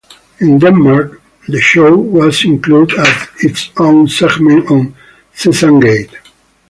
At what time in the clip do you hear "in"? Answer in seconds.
0.39-0.57